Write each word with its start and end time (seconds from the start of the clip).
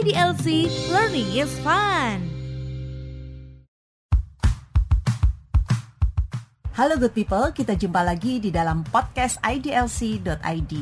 IDLC 0.00 0.64
Learning 0.88 1.28
is 1.36 1.52
Fun. 1.60 2.24
Halo 6.72 6.96
good 6.96 7.12
people, 7.12 7.52
kita 7.52 7.76
jumpa 7.76 8.00
lagi 8.00 8.40
di 8.40 8.48
dalam 8.48 8.80
podcast 8.88 9.36
idlc.id. 9.44 10.72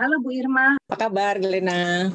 Halo 0.00 0.16
Bu 0.24 0.32
Irma. 0.32 0.80
Apa 0.88 0.96
kabar 0.96 1.36
Gelena? 1.36 2.08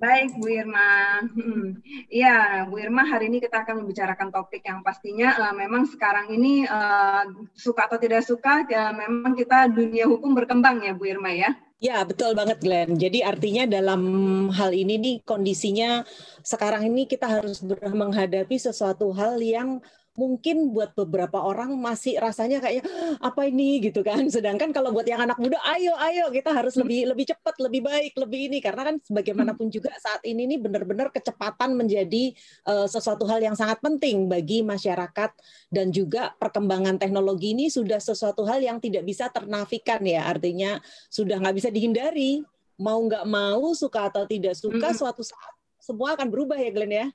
Baik 0.00 0.40
Bu 0.40 0.48
Irma. 0.48 1.20
Hmm. 1.20 1.76
Iya 2.08 2.64
Bu 2.72 2.80
Irma 2.80 3.04
hari 3.04 3.28
ini 3.28 3.44
kita 3.44 3.68
akan 3.68 3.84
membicarakan 3.84 4.32
topik 4.32 4.64
yang 4.64 4.80
pastinya 4.80 5.36
uh, 5.36 5.52
memang 5.52 5.84
sekarang 5.84 6.32
ini 6.32 6.64
uh, 6.64 7.28
suka 7.52 7.84
atau 7.84 8.00
tidak 8.00 8.24
suka 8.24 8.64
ya 8.64 8.96
memang 8.96 9.36
kita 9.36 9.68
dunia 9.68 10.08
hukum 10.08 10.32
berkembang 10.32 10.88
ya 10.88 10.96
Bu 10.96 11.04
Irma 11.04 11.36
ya. 11.36 11.52
Ya, 11.86 12.04
betul 12.08 12.30
banget 12.38 12.58
Glenn. 12.64 12.90
Jadi 13.02 13.18
artinya 13.30 13.62
dalam 13.64 14.00
hal 14.52 14.70
ini 14.76 14.92
nih 15.04 15.14
kondisinya 15.24 16.04
sekarang 16.44 16.82
ini 16.92 17.08
kita 17.12 17.24
harus 17.40 17.64
menghadapi 18.00 18.56
sesuatu 18.60 19.04
hal 19.16 19.40
yang 19.40 19.80
mungkin 20.20 20.76
buat 20.76 20.92
beberapa 20.92 21.40
orang 21.40 21.72
masih 21.80 22.20
rasanya 22.20 22.60
kayak 22.60 22.84
apa 23.24 23.48
ini 23.48 23.80
gitu 23.80 24.04
kan. 24.04 24.28
Sedangkan 24.34 24.68
kalau 24.76 24.92
buat 24.92 25.08
yang 25.08 25.24
anak 25.24 25.40
muda, 25.40 25.56
ayo 25.72 25.96
ayo 25.96 26.28
kita 26.28 26.52
harus 26.52 26.76
hmm. 26.76 26.84
lebih 26.84 27.00
lebih 27.08 27.24
cepat, 27.32 27.56
lebih 27.56 27.80
baik, 27.80 28.12
lebih 28.20 28.52
ini 28.52 28.58
karena 28.60 28.92
kan 28.92 28.96
hmm. 29.00 29.72
juga 29.72 29.96
saat 29.96 30.20
ini 30.28 30.44
nih 30.44 30.60
benar-benar 30.60 31.08
kecepatan 31.08 31.72
menjadi 31.72 32.36
uh, 32.68 32.84
sesuatu 32.84 33.24
hal 33.24 33.40
yang 33.40 33.56
sangat 33.56 33.80
penting 33.80 34.28
bagi 34.28 34.60
masyarakat 34.60 35.32
dan 35.72 35.88
juga 35.88 36.36
perkembangan 36.36 37.00
teknologi 37.00 37.56
ini 37.56 37.72
sudah 37.72 37.96
sesuatu 37.96 38.44
hal 38.44 38.60
yang 38.60 38.76
tidak 38.76 39.08
bisa 39.08 39.32
ternafikan 39.32 40.04
ya. 40.04 40.28
Artinya 40.28 40.76
sudah 41.08 41.40
nggak 41.40 41.56
bisa 41.56 41.72
dihindari. 41.72 42.44
Mau 42.80 42.96
nggak 43.04 43.28
mau, 43.28 43.76
suka 43.76 44.08
atau 44.08 44.24
tidak 44.24 44.56
suka, 44.56 44.92
hmm. 44.92 44.96
suatu 44.96 45.20
saat 45.20 45.52
semua 45.80 46.14
akan 46.14 46.28
berubah 46.28 46.60
ya 46.60 46.70
Glenn 46.72 46.92
ya. 46.92 47.06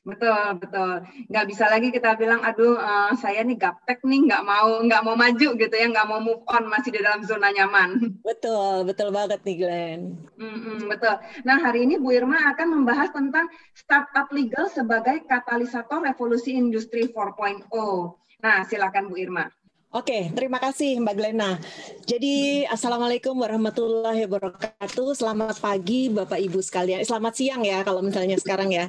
Betul, 0.00 0.56
betul. 0.56 1.04
Nggak 1.28 1.46
bisa 1.52 1.68
lagi 1.68 1.92
kita 1.92 2.16
bilang, 2.16 2.40
aduh, 2.40 2.72
uh, 2.80 3.12
saya 3.20 3.44
nih 3.44 3.60
gaptek 3.60 4.00
nih, 4.00 4.32
nggak 4.32 4.44
mau, 4.48 4.80
nggak 4.80 5.04
mau 5.04 5.12
maju 5.12 5.48
gitu 5.60 5.74
ya, 5.76 5.86
nggak 5.92 6.08
mau 6.08 6.20
move 6.24 6.40
on, 6.48 6.64
masih 6.72 6.88
di 6.88 7.04
dalam 7.04 7.20
zona 7.20 7.52
nyaman. 7.52 8.16
Betul, 8.24 8.88
betul 8.88 9.12
banget 9.12 9.44
nih, 9.44 9.56
Glenn. 9.60 10.00
Mm-mm, 10.40 10.88
betul. 10.88 11.20
Nah, 11.44 11.60
hari 11.60 11.84
ini 11.84 12.00
Bu 12.00 12.16
Irma 12.16 12.48
akan 12.56 12.80
membahas 12.80 13.12
tentang 13.12 13.52
startup 13.76 14.32
legal 14.32 14.72
sebagai 14.72 15.20
katalisator 15.28 16.00
revolusi 16.00 16.56
industri 16.56 17.12
4.0. 17.12 17.68
Nah, 18.40 18.64
silakan 18.64 19.12
Bu 19.12 19.20
Irma. 19.20 19.52
Oke, 19.90 20.30
terima 20.32 20.62
kasih 20.62 21.02
Mbak 21.02 21.14
Glena. 21.18 21.58
Jadi, 22.06 22.62
Assalamualaikum 22.70 23.34
warahmatullahi 23.34 24.22
wabarakatuh. 24.22 25.18
Selamat 25.18 25.58
pagi 25.58 26.06
Bapak 26.06 26.38
Ibu 26.38 26.62
sekalian. 26.62 27.02
Selamat 27.02 27.34
siang 27.34 27.66
ya 27.66 27.82
kalau 27.82 27.98
misalnya 27.98 28.38
sekarang 28.38 28.70
ya. 28.70 28.86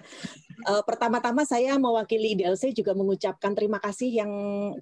Uh, 0.65 0.83
pertama-tama 0.85 1.43
saya 1.47 1.77
mewakili 1.77 2.37
DLC 2.37 2.73
juga 2.75 2.93
mengucapkan 2.93 3.53
terima 3.57 3.81
kasih 3.81 4.21
yang 4.23 4.31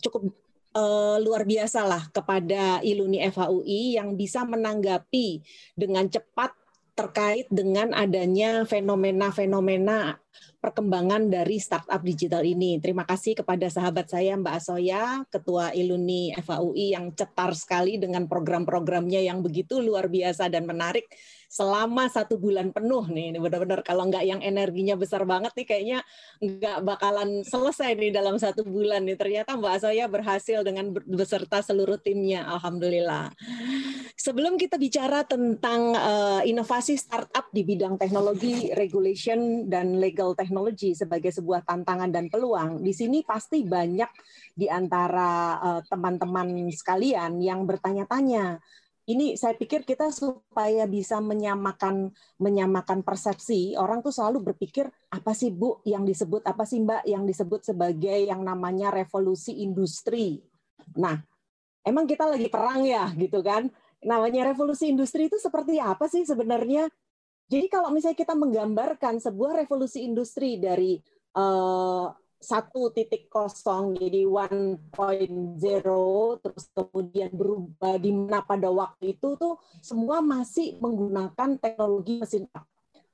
cukup 0.04 0.32
uh, 0.76 1.18
luar 1.22 1.48
biasa 1.48 1.86
lah 1.88 2.04
kepada 2.12 2.84
Iluni 2.84 3.24
FHUI 3.30 3.98
yang 3.98 4.14
bisa 4.20 4.44
menanggapi 4.46 5.42
dengan 5.74 6.06
cepat 6.10 6.54
terkait 7.00 7.48
dengan 7.48 7.96
adanya 7.96 8.68
fenomena-fenomena 8.68 10.20
perkembangan 10.60 11.32
dari 11.32 11.56
startup 11.56 12.04
digital 12.04 12.44
ini. 12.44 12.76
Terima 12.84 13.08
kasih 13.08 13.40
kepada 13.40 13.72
sahabat 13.72 14.12
saya 14.12 14.36
Mbak 14.36 14.56
Asoya, 14.60 15.24
Ketua 15.32 15.72
Iluni 15.72 16.36
FAUI 16.36 16.92
yang 16.92 17.16
cetar 17.16 17.56
sekali 17.56 17.96
dengan 17.96 18.28
program-programnya 18.28 19.24
yang 19.24 19.40
begitu 19.40 19.80
luar 19.80 20.12
biasa 20.12 20.52
dan 20.52 20.68
menarik 20.68 21.08
selama 21.50 22.06
satu 22.06 22.38
bulan 22.38 22.70
penuh 22.70 23.10
nih. 23.10 23.42
Benar-benar 23.42 23.82
kalau 23.82 24.06
nggak 24.06 24.22
yang 24.22 24.42
energinya 24.46 24.94
besar 24.94 25.26
banget 25.26 25.50
nih 25.58 25.66
kayaknya 25.66 26.00
nggak 26.38 26.86
bakalan 26.86 27.42
selesai 27.42 27.98
nih 27.98 28.14
dalam 28.14 28.38
satu 28.38 28.62
bulan 28.62 29.02
nih. 29.10 29.18
Ternyata 29.18 29.58
Mbak 29.58 29.74
Asoya 29.82 30.06
berhasil 30.06 30.62
dengan 30.62 30.94
beserta 30.94 31.66
seluruh 31.66 31.98
timnya. 31.98 32.46
Alhamdulillah. 32.54 33.34
Sebelum 34.20 34.60
kita 34.60 34.76
bicara 34.78 35.24
tentang 35.26 35.96
uh, 35.96 36.44
inovasi 36.46 37.00
startup 37.00 37.50
di 37.50 37.66
bidang 37.66 37.98
teknologi, 37.98 38.70
regulation, 38.76 39.66
dan 39.72 39.98
legal 39.98 40.36
technology 40.36 40.92
sebagai 40.92 41.32
sebuah 41.32 41.64
tantangan 41.64 42.12
dan 42.12 42.28
peluang, 42.28 42.84
di 42.84 42.92
sini 42.92 43.24
pasti 43.24 43.64
banyak 43.64 44.12
di 44.54 44.68
antara 44.68 45.56
uh, 45.64 45.82
teman-teman 45.88 46.68
sekalian 46.68 47.40
yang 47.40 47.64
bertanya-tanya, 47.64 48.60
ini 49.10 49.34
saya 49.34 49.58
pikir 49.58 49.82
kita 49.82 50.14
supaya 50.14 50.86
bisa 50.86 51.18
menyamakan 51.18 52.14
menyamakan 52.38 53.02
persepsi 53.02 53.74
orang 53.74 54.06
tuh 54.06 54.14
selalu 54.14 54.54
berpikir 54.54 54.86
apa 55.10 55.34
sih 55.34 55.50
Bu 55.50 55.82
yang 55.82 56.06
disebut 56.06 56.46
apa 56.46 56.62
sih 56.70 56.78
Mbak 56.78 57.10
yang 57.10 57.26
disebut 57.26 57.74
sebagai 57.74 58.30
yang 58.30 58.46
namanya 58.46 58.94
revolusi 58.94 59.66
industri. 59.66 60.46
Nah, 60.94 61.18
emang 61.82 62.06
kita 62.06 62.30
lagi 62.30 62.54
perang 62.54 62.86
ya 62.86 63.10
gitu 63.18 63.42
kan? 63.42 63.74
Namanya 64.06 64.54
revolusi 64.54 64.94
industri 64.94 65.26
itu 65.26 65.42
seperti 65.42 65.82
apa 65.82 66.06
sih 66.06 66.22
sebenarnya? 66.22 66.86
Jadi 67.50 67.66
kalau 67.66 67.90
misalnya 67.90 68.14
kita 68.14 68.38
menggambarkan 68.38 69.18
sebuah 69.18 69.58
revolusi 69.66 70.06
industri 70.06 70.62
dari 70.62 71.02
uh, 71.34 72.14
satu 72.40 72.88
titik 72.96 73.28
kosong 73.28 74.00
jadi 74.00 74.24
1.0 74.24 74.96
terus 76.40 76.66
kemudian 76.72 77.30
berubah 77.36 78.00
di 78.00 78.16
mana 78.16 78.40
pada 78.48 78.72
waktu 78.72 79.20
itu 79.20 79.36
tuh 79.36 79.60
semua 79.84 80.24
masih 80.24 80.80
menggunakan 80.80 81.60
teknologi 81.60 82.24
mesin 82.24 82.48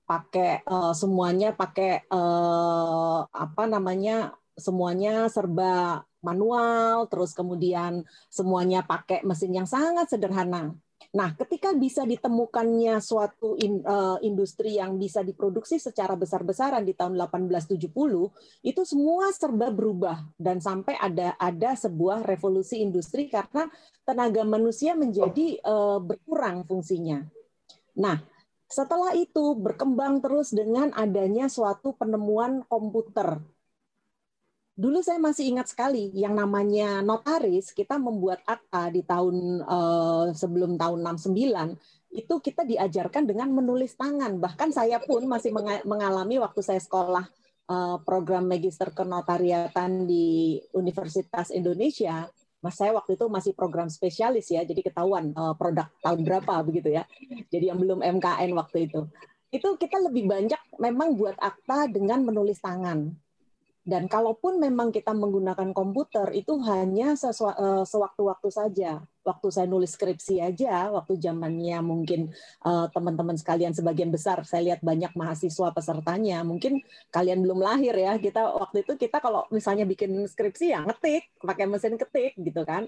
pakai 0.06 0.62
uh, 0.70 0.94
semuanya 0.94 1.58
pakai 1.58 2.06
uh, 2.14 3.26
apa 3.26 3.66
namanya 3.66 4.38
semuanya 4.54 5.26
serba 5.34 6.06
manual 6.22 7.10
terus 7.10 7.34
kemudian 7.34 8.06
semuanya 8.30 8.86
pakai 8.86 9.26
mesin 9.26 9.58
yang 9.58 9.66
sangat 9.66 10.06
sederhana 10.14 10.78
Nah, 11.16 11.32
ketika 11.40 11.72
bisa 11.72 12.04
ditemukannya 12.04 13.00
suatu 13.00 13.56
in, 13.56 13.80
uh, 13.88 14.20
industri 14.20 14.76
yang 14.76 15.00
bisa 15.00 15.24
diproduksi 15.24 15.80
secara 15.80 16.12
besar-besaran 16.20 16.84
di 16.84 16.92
tahun 16.92 17.16
1870, 17.16 18.36
itu 18.68 18.82
semua 18.84 19.32
serba 19.32 19.72
berubah 19.72 20.28
dan 20.36 20.60
sampai 20.60 21.00
ada 21.00 21.40
ada 21.40 21.72
sebuah 21.72 22.28
revolusi 22.28 22.84
industri 22.84 23.32
karena 23.32 23.72
tenaga 24.04 24.44
manusia 24.44 24.92
menjadi 24.92 25.56
uh, 25.64 26.04
berkurang 26.04 26.68
fungsinya. 26.68 27.24
Nah, 27.96 28.20
setelah 28.68 29.16
itu 29.16 29.56
berkembang 29.56 30.20
terus 30.20 30.52
dengan 30.52 30.92
adanya 31.00 31.48
suatu 31.48 31.96
penemuan 31.96 32.60
komputer 32.68 33.40
dulu 34.76 35.00
saya 35.00 35.24
masih 35.24 35.56
ingat 35.56 35.72
sekali 35.72 36.12
yang 36.12 36.36
namanya 36.36 37.00
notaris 37.00 37.72
kita 37.72 37.96
membuat 37.96 38.44
akta 38.44 38.92
di 38.92 39.08
tahun 39.08 39.64
uh, 39.64 40.36
sebelum 40.36 40.76
tahun 40.76 41.00
69 41.16 41.80
itu 42.16 42.34
kita 42.44 42.68
diajarkan 42.68 43.24
dengan 43.24 43.56
menulis 43.56 43.96
tangan 43.96 44.36
bahkan 44.36 44.76
saya 44.76 45.00
pun 45.00 45.24
masih 45.32 45.56
mengalami 45.88 46.44
waktu 46.44 46.60
saya 46.60 46.84
sekolah 46.84 47.24
uh, 47.72 48.04
program 48.04 48.52
magister 48.52 48.92
kenotariatan 48.92 50.04
di 50.04 50.60
Universitas 50.76 51.56
Indonesia 51.56 52.28
Mas 52.66 52.82
saya 52.82 52.98
waktu 52.98 53.14
itu 53.14 53.30
masih 53.30 53.54
program 53.54 53.94
spesialis 53.94 54.50
ya, 54.50 54.66
jadi 54.66 54.82
ketahuan 54.82 55.30
uh, 55.38 55.54
produk 55.54 55.86
tahun 56.02 56.26
berapa 56.26 56.66
begitu 56.66 56.98
ya. 56.98 57.06
Jadi 57.54 57.70
yang 57.70 57.78
belum 57.78 58.02
MKN 58.02 58.58
waktu 58.58 58.90
itu. 58.90 59.06
Itu 59.54 59.78
kita 59.78 60.02
lebih 60.02 60.26
banyak 60.26 60.82
memang 60.82 61.14
buat 61.14 61.38
akta 61.38 61.86
dengan 61.94 62.26
menulis 62.26 62.58
tangan. 62.58 63.14
Dan 63.86 64.10
kalaupun 64.10 64.58
memang 64.58 64.90
kita 64.90 65.14
menggunakan 65.14 65.70
komputer 65.70 66.34
itu 66.34 66.58
hanya 66.66 67.14
eh, 67.14 67.84
sewaktu-waktu 67.86 68.50
saja. 68.50 69.06
Waktu 69.26 69.48
saya 69.50 69.66
nulis 69.66 69.94
skripsi 69.94 70.38
aja, 70.38 70.94
waktu 70.94 71.18
zamannya 71.18 71.82
mungkin 71.82 72.30
uh, 72.62 72.86
teman-teman 72.94 73.34
sekalian 73.34 73.74
sebagian 73.74 74.14
besar 74.14 74.46
saya 74.46 74.70
lihat 74.70 74.86
banyak 74.86 75.18
mahasiswa 75.18 75.74
pesertanya, 75.74 76.46
mungkin 76.46 76.86
kalian 77.10 77.42
belum 77.42 77.58
lahir 77.58 77.98
ya. 77.98 78.22
Kita 78.22 78.54
waktu 78.54 78.86
itu 78.86 78.94
kita 78.94 79.18
kalau 79.18 79.50
misalnya 79.50 79.82
bikin 79.90 80.30
skripsi 80.30 80.78
ya 80.78 80.86
ngetik, 80.86 81.26
pakai 81.42 81.66
mesin 81.66 81.98
ketik 81.98 82.38
gitu 82.38 82.62
kan. 82.70 82.86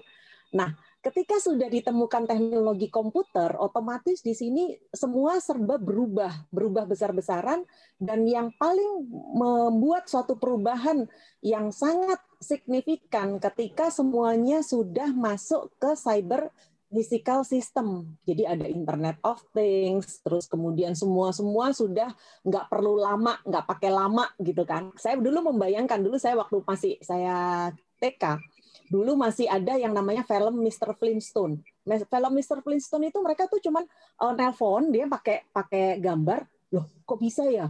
Nah, 0.48 0.72
Ketika 0.98 1.38
sudah 1.38 1.70
ditemukan 1.70 2.26
teknologi 2.26 2.90
komputer, 2.90 3.54
otomatis 3.54 4.18
di 4.18 4.34
sini 4.34 4.74
semua 4.90 5.38
serba 5.38 5.78
berubah, 5.78 6.50
berubah 6.50 6.90
besar-besaran, 6.90 7.62
dan 8.02 8.26
yang 8.26 8.50
paling 8.58 9.06
membuat 9.30 10.10
suatu 10.10 10.34
perubahan 10.34 11.06
yang 11.38 11.70
sangat 11.70 12.18
signifikan 12.42 13.38
ketika 13.38 13.94
semuanya 13.94 14.58
sudah 14.66 15.14
masuk 15.14 15.70
ke 15.78 15.94
cyber 15.94 16.50
physical 16.90 17.46
system. 17.46 18.18
Jadi 18.26 18.42
ada 18.50 18.66
Internet 18.66 19.22
of 19.22 19.38
Things, 19.54 20.18
terus 20.26 20.50
kemudian 20.50 20.98
semua 20.98 21.30
semua 21.30 21.70
sudah 21.70 22.10
nggak 22.42 22.66
perlu 22.66 22.98
lama, 22.98 23.38
nggak 23.46 23.64
pakai 23.70 23.94
lama 23.94 24.26
gitu 24.42 24.66
kan. 24.66 24.90
Saya 24.98 25.14
dulu 25.14 25.54
membayangkan 25.54 26.02
dulu 26.02 26.18
saya 26.18 26.34
waktu 26.34 26.58
masih 26.66 26.98
saya 27.06 27.70
TK, 28.02 28.42
dulu 28.88 29.14
masih 29.14 29.46
ada 29.48 29.76
yang 29.76 29.92
namanya 29.92 30.24
film 30.24 30.64
Mr. 30.64 30.96
Flintstone. 30.96 31.60
Film 31.84 32.32
Mr. 32.34 32.58
Flintstone 32.64 33.12
itu 33.12 33.18
mereka 33.20 33.44
tuh 33.48 33.60
cuman 33.60 33.84
uh, 34.20 34.32
nelpon 34.32 34.88
dia 34.88 35.04
pakai 35.06 35.48
pakai 35.52 36.00
gambar. 36.00 36.44
Loh, 36.74 36.88
kok 37.04 37.20
bisa 37.20 37.44
ya? 37.48 37.68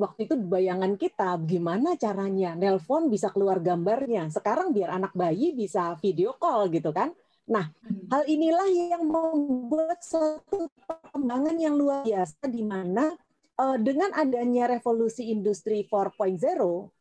Waktu 0.00 0.30
itu 0.30 0.34
bayangan 0.38 0.96
kita 0.96 1.36
gimana 1.44 1.92
caranya 2.00 2.56
nelpon 2.56 3.12
bisa 3.12 3.28
keluar 3.28 3.60
gambarnya. 3.60 4.32
Sekarang 4.32 4.72
biar 4.72 4.96
anak 4.96 5.12
bayi 5.12 5.52
bisa 5.52 5.92
video 6.00 6.34
call 6.40 6.72
gitu 6.72 6.88
kan. 6.94 7.12
Nah, 7.50 7.66
hmm. 7.66 8.06
hal 8.08 8.22
inilah 8.30 8.68
yang 8.70 9.04
membuat 9.04 10.00
suatu 10.06 10.70
perkembangan 10.86 11.56
yang 11.58 11.74
luar 11.74 12.06
biasa 12.06 12.46
di 12.46 12.62
mana 12.62 13.10
dengan 13.76 14.08
adanya 14.16 14.72
revolusi 14.72 15.28
industri 15.28 15.84
4.0 15.84 16.40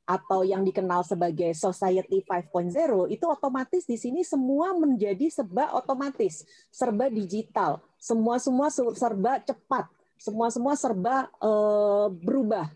atau 0.03 0.39
yang 0.43 0.67
dikenal 0.67 1.07
sebagai 1.07 1.55
society 1.55 2.19
5.0 2.25 3.07
itu 3.07 3.25
otomatis 3.29 3.87
di 3.87 3.95
sini 3.95 4.27
semua 4.27 4.75
menjadi 4.75 5.31
serba 5.31 5.71
otomatis, 5.71 6.43
serba 6.67 7.07
digital, 7.07 7.79
semua 7.95 8.43
semua 8.43 8.67
serba 8.73 9.39
cepat, 9.39 9.87
semua 10.19 10.51
semua 10.51 10.75
serba 10.75 11.15
uh, 11.39 12.11
berubah. 12.11 12.67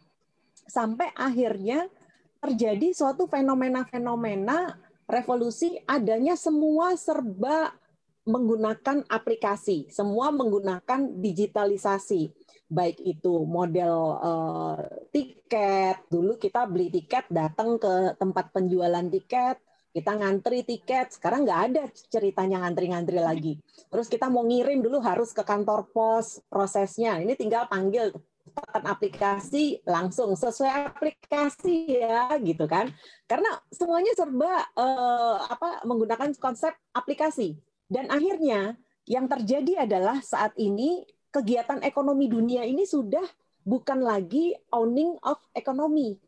Sampai 0.64 1.12
akhirnya 1.12 1.92
terjadi 2.40 2.96
suatu 2.96 3.28
fenomena-fenomena 3.28 4.80
revolusi 5.12 5.76
adanya 5.84 6.40
semua 6.40 6.96
serba 6.96 7.76
menggunakan 8.24 9.04
aplikasi, 9.12 9.92
semua 9.92 10.32
menggunakan 10.32 11.20
digitalisasi 11.20 12.43
baik 12.74 12.98
itu 13.06 13.46
model 13.46 14.18
uh, 14.18 14.82
tiket. 15.14 16.10
Dulu 16.10 16.42
kita 16.42 16.66
beli 16.66 16.90
tiket 16.90 17.30
datang 17.30 17.78
ke 17.78 18.18
tempat 18.18 18.50
penjualan 18.50 19.06
tiket, 19.14 19.62
kita 19.94 20.12
ngantri 20.18 20.66
tiket. 20.66 21.14
Sekarang 21.14 21.46
nggak 21.46 21.62
ada 21.70 21.84
ceritanya 22.10 22.66
ngantri-ngantri 22.66 23.22
lagi. 23.22 23.54
Terus 23.94 24.10
kita 24.10 24.26
mau 24.34 24.42
ngirim 24.42 24.82
dulu 24.82 24.98
harus 25.06 25.30
ke 25.30 25.46
kantor 25.46 25.86
pos 25.94 26.42
prosesnya. 26.50 27.22
Ini 27.22 27.38
tinggal 27.38 27.70
panggil 27.70 28.10
tekan 28.44 28.84
aplikasi 28.86 29.80
langsung 29.88 30.36
sesuai 30.36 30.98
aplikasi 30.98 32.04
ya 32.04 32.34
gitu 32.42 32.66
kan. 32.66 32.90
Karena 33.30 33.54
semuanya 33.72 34.12
serba 34.18 34.68
uh, 34.76 35.38
apa 35.48 35.86
menggunakan 35.86 36.34
konsep 36.42 36.74
aplikasi. 36.92 37.56
Dan 37.86 38.10
akhirnya 38.10 38.74
yang 39.06 39.28
terjadi 39.28 39.84
adalah 39.84 40.24
saat 40.24 40.56
ini 40.56 41.04
kegiatan 41.34 41.82
ekonomi 41.82 42.30
dunia 42.30 42.62
ini 42.62 42.86
sudah 42.86 43.26
bukan 43.66 44.06
lagi 44.06 44.54
owning 44.70 45.18
of 45.26 45.42
economy. 45.58 46.22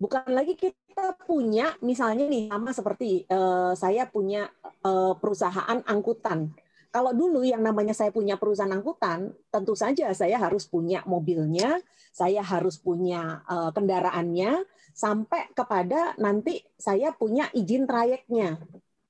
Bukan 0.00 0.30
lagi 0.32 0.56
kita 0.56 1.18
punya, 1.28 1.76
misalnya 1.84 2.30
nih 2.30 2.48
sama 2.48 2.70
seperti 2.72 3.28
uh, 3.28 3.76
saya 3.76 4.08
punya 4.08 4.48
uh, 4.86 5.12
perusahaan 5.18 5.84
angkutan. 5.84 6.54
Kalau 6.88 7.12
dulu 7.12 7.44
yang 7.44 7.60
namanya 7.60 7.92
saya 7.92 8.08
punya 8.08 8.40
perusahaan 8.40 8.72
angkutan, 8.72 9.36
tentu 9.52 9.76
saja 9.76 10.08
saya 10.16 10.40
harus 10.40 10.64
punya 10.64 11.04
mobilnya, 11.04 11.82
saya 12.14 12.40
harus 12.40 12.80
punya 12.80 13.44
uh, 13.44 13.68
kendaraannya, 13.76 14.64
sampai 14.96 15.52
kepada 15.52 16.16
nanti 16.16 16.64
saya 16.80 17.12
punya 17.12 17.50
izin 17.52 17.84
trayeknya. 17.84 18.56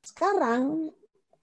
Sekarang 0.03 0.91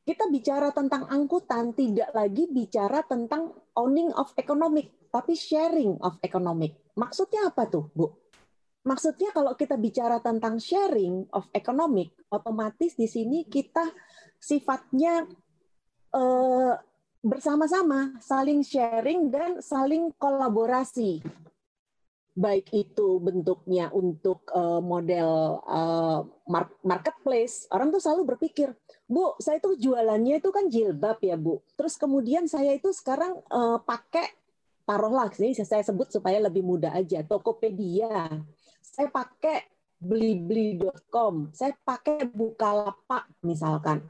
kita 0.06 0.30
bicara 0.30 0.70
tentang 0.70 1.10
angkutan 1.10 1.74
tidak 1.74 2.14
lagi 2.14 2.46
bicara 2.46 3.02
tentang 3.02 3.50
owning 3.74 4.14
of 4.14 4.30
economic, 4.38 4.94
tapi 5.10 5.34
sharing 5.34 5.98
of 6.06 6.22
economic. 6.22 6.78
Maksudnya 6.94 7.50
apa 7.50 7.66
tuh, 7.66 7.90
Bu? 7.90 8.14
Maksudnya 8.86 9.34
kalau 9.34 9.58
kita 9.58 9.82
bicara 9.82 10.22
tentang 10.22 10.62
sharing 10.62 11.26
of 11.34 11.50
economic, 11.58 12.14
otomatis 12.30 12.94
di 12.94 13.10
sini 13.10 13.50
kita 13.50 13.82
sifatnya 14.38 15.26
eh, 16.14 16.74
bersama-sama, 17.26 18.22
saling 18.22 18.62
sharing 18.62 19.34
dan 19.34 19.58
saling 19.58 20.14
kolaborasi. 20.22 21.26
Baik 22.36 22.68
itu 22.76 23.24
bentuknya 23.24 23.88
untuk 23.96 24.44
uh, 24.52 24.84
model 24.84 25.64
uh, 25.64 26.28
marketplace, 26.84 27.64
orang 27.72 27.96
tuh 27.96 28.04
selalu 28.04 28.36
berpikir, 28.36 28.76
Bu, 29.08 29.40
saya 29.40 29.64
itu 29.64 29.80
jualannya 29.80 30.44
itu 30.44 30.50
kan 30.52 30.68
jilbab 30.68 31.24
ya, 31.24 31.40
Bu. 31.40 31.64
Terus 31.80 31.96
kemudian 31.96 32.52
saya 32.52 32.76
itu 32.76 32.92
sekarang 32.92 33.40
uh, 33.48 33.80
pakai 33.80 34.36
taruhlah 34.84 35.32
sini 35.32 35.56
saya 35.56 35.82
sebut 35.82 36.12
supaya 36.12 36.44
lebih 36.44 36.62
mudah 36.62 36.92
aja, 36.92 37.24
Tokopedia. 37.24 38.28
Saya 38.84 39.08
pakai 39.08 39.66
blibli.com, 39.96 41.56
saya 41.56 41.72
pakai 41.88 42.28
Bukalapak 42.30 43.32
misalkan. 43.42 44.04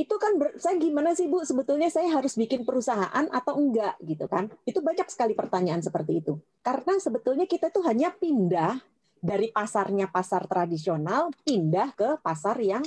Itu 0.00 0.16
kan 0.16 0.40
ber, 0.40 0.56
saya 0.56 0.80
gimana 0.80 1.12
sih 1.12 1.28
Bu 1.28 1.44
sebetulnya 1.44 1.92
saya 1.92 2.08
harus 2.16 2.32
bikin 2.32 2.64
perusahaan 2.64 3.28
atau 3.28 3.60
enggak 3.60 4.00
gitu 4.00 4.24
kan? 4.24 4.48
Itu 4.64 4.80
banyak 4.80 5.04
sekali 5.12 5.36
pertanyaan 5.36 5.84
seperti 5.84 6.24
itu. 6.24 6.40
Karena 6.64 6.96
sebetulnya 6.96 7.44
kita 7.44 7.68
tuh 7.68 7.84
hanya 7.84 8.08
pindah 8.08 8.80
dari 9.20 9.52
pasarnya 9.52 10.08
pasar 10.08 10.48
tradisional 10.48 11.28
pindah 11.44 11.92
ke 11.92 12.08
pasar 12.24 12.56
yang 12.64 12.80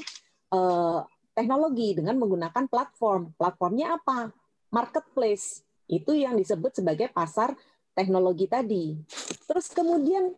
uh, 0.50 1.06
teknologi 1.38 1.94
dengan 1.94 2.18
menggunakan 2.18 2.66
platform. 2.66 3.38
Platformnya 3.38 4.02
apa? 4.02 4.34
Marketplace. 4.74 5.62
Itu 5.86 6.18
yang 6.18 6.34
disebut 6.34 6.82
sebagai 6.82 7.14
pasar 7.14 7.54
teknologi 7.94 8.50
tadi. 8.50 8.98
Terus 9.46 9.70
kemudian 9.70 10.34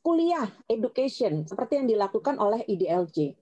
kuliah, 0.00 0.48
education, 0.64 1.44
seperti 1.44 1.76
yang 1.76 1.86
dilakukan 1.92 2.40
oleh 2.40 2.64
IDLJ. 2.64 3.36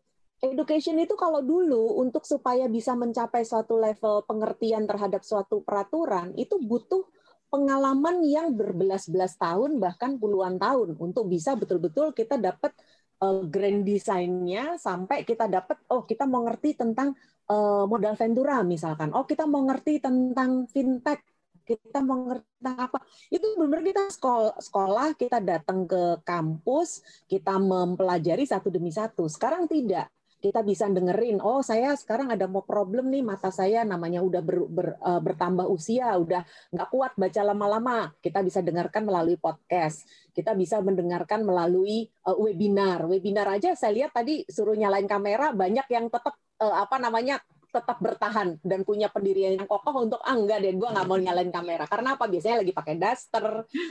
Education 0.45 1.01
itu 1.01 1.17
kalau 1.17 1.41
dulu 1.41 2.05
untuk 2.05 2.29
supaya 2.29 2.69
bisa 2.69 2.93
mencapai 2.93 3.49
suatu 3.49 3.81
level 3.81 4.29
pengertian 4.29 4.85
terhadap 4.85 5.25
suatu 5.25 5.65
peraturan, 5.65 6.37
itu 6.37 6.61
butuh 6.61 7.01
pengalaman 7.49 8.21
yang 8.27 8.53
berbelas-belas 8.53 9.41
tahun 9.41 9.81
bahkan 9.81 10.21
puluhan 10.21 10.61
tahun 10.61 11.01
untuk 11.01 11.33
bisa 11.33 11.57
betul-betul 11.57 12.13
kita 12.13 12.37
dapat 12.37 12.77
uh, 13.25 13.47
grand 13.49 13.87
design-nya 13.87 14.77
sampai 14.77 15.25
kita 15.25 15.49
dapat 15.49 15.81
oh 15.89 16.05
kita 16.05 16.29
mau 16.29 16.45
ngerti 16.45 16.77
tentang 16.77 17.17
uh, 17.49 17.89
modal 17.89 18.13
ventura 18.13 18.61
misalkan. 18.61 19.17
Oh 19.17 19.25
kita 19.25 19.49
mau 19.49 19.65
ngerti 19.65 20.03
tentang 20.03 20.69
fintech 20.69 21.25
kita 21.65 22.05
mau 22.05 22.29
ngerti 22.29 22.45
tentang 22.61 22.79
apa. 22.91 22.99
Itu 23.33 23.57
benar 23.57 23.81
kita 23.81 24.13
sekolah, 24.13 24.61
sekolah 24.61 25.09
kita 25.17 25.41
datang 25.41 25.89
ke 25.89 26.21
kampus 26.21 27.01
kita 27.25 27.57
mempelajari 27.57 28.45
satu 28.45 28.69
demi 28.69 28.93
satu. 28.93 29.25
Sekarang 29.31 29.65
tidak 29.65 30.13
kita 30.45 30.61
bisa 30.61 30.85
dengerin 30.93 31.41
oh 31.41 31.65
saya 31.65 31.97
sekarang 31.97 32.29
ada 32.29 32.45
mau 32.45 32.61
problem 32.61 33.09
nih 33.09 33.25
mata 33.25 33.49
saya 33.49 33.81
namanya 33.81 34.21
udah 34.21 34.45
ber, 34.45 34.69
ber, 34.69 34.89
uh, 35.01 35.17
bertambah 35.17 35.65
usia 35.73 36.13
udah 36.21 36.45
nggak 36.69 36.89
kuat 36.93 37.17
baca 37.17 37.41
lama-lama. 37.41 38.13
Kita 38.21 38.45
bisa 38.45 38.61
dengarkan 38.61 39.09
melalui 39.09 39.41
podcast. 39.41 40.05
Kita 40.37 40.53
bisa 40.53 40.85
mendengarkan 40.85 41.49
melalui 41.49 42.05
uh, 42.29 42.37
webinar. 42.37 43.09
Webinar 43.09 43.49
aja 43.57 43.73
saya 43.73 44.05
lihat 44.05 44.13
tadi 44.13 44.45
suruh 44.45 44.77
nyalain 44.77 45.09
kamera 45.09 45.57
banyak 45.57 45.89
yang 45.89 46.13
tetap 46.13 46.37
uh, 46.61 46.77
apa 46.77 47.01
namanya 47.01 47.41
tetap 47.75 47.99
bertahan 47.99 48.63
dan 48.63 48.87
punya 48.87 49.11
pendirian 49.11 49.59
yang 49.59 49.67
kokoh 49.67 50.07
untuk 50.07 50.23
ah 50.23 50.39
enggak 50.39 50.63
deh 50.63 50.71
gue 50.79 50.87
nggak 50.87 51.07
mau 51.11 51.19
nyalain 51.19 51.51
kamera. 51.51 51.91
Karena 51.91 52.15
apa? 52.15 52.31
Biasanya 52.31 52.63
lagi 52.63 52.71
pakai 52.71 52.95
daster 52.95 53.45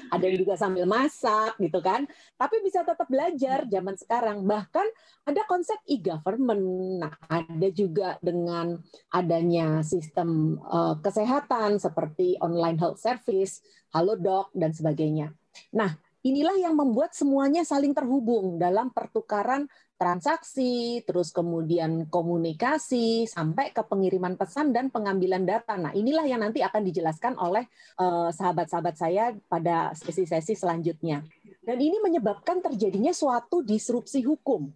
ada 0.07 0.23
yang 0.23 0.37
juga 0.39 0.55
sambil 0.55 0.87
masak 0.87 1.59
gitu 1.59 1.83
kan. 1.83 2.07
Tapi 2.39 2.55
bisa 2.63 2.87
tetap 2.87 3.05
belajar 3.11 3.67
zaman 3.67 3.95
sekarang. 3.99 4.47
Bahkan 4.47 4.87
ada 5.27 5.41
konsep 5.43 5.75
e-government. 5.83 6.63
Nah 7.03 7.13
ada 7.27 7.67
juga 7.75 8.15
dengan 8.23 8.79
adanya 9.11 9.83
sistem 9.83 10.55
uh, 10.63 10.95
kesehatan 11.03 11.83
seperti 11.83 12.39
online 12.39 12.79
health 12.79 13.03
service 13.03 13.59
halodoc 13.91 14.47
dan 14.55 14.71
sebagainya. 14.71 15.35
Nah 15.75 15.91
inilah 16.23 16.55
yang 16.55 16.79
membuat 16.79 17.11
semuanya 17.11 17.67
saling 17.67 17.91
terhubung 17.91 18.55
dalam 18.55 18.89
pertukaran 18.95 19.67
transaksi, 20.03 20.99
terus 21.07 21.31
kemudian 21.31 22.11
komunikasi, 22.11 23.23
sampai 23.23 23.71
ke 23.71 23.79
pengiriman 23.87 24.35
pesan 24.35 24.75
dan 24.75 24.91
pengambilan 24.91 25.47
data. 25.47 25.79
Nah, 25.79 25.95
inilah 25.95 26.27
yang 26.27 26.43
nanti 26.43 26.59
akan 26.59 26.83
dijelaskan 26.83 27.39
oleh 27.39 27.63
eh, 27.95 28.29
sahabat-sahabat 28.35 28.95
saya 28.99 29.31
pada 29.47 29.95
sesi-sesi 29.95 30.59
selanjutnya. 30.59 31.23
Dan 31.63 31.79
ini 31.79 32.03
menyebabkan 32.03 32.59
terjadinya 32.59 33.15
suatu 33.15 33.63
disrupsi 33.63 34.19
hukum, 34.27 34.67